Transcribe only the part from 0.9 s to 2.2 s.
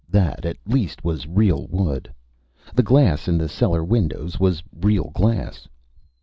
was real wood.